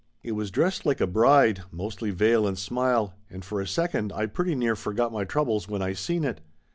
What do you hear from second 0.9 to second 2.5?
a bride, mostly veil